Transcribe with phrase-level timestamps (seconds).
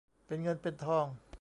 [0.25, 1.05] เป็นเงินเป็นทอง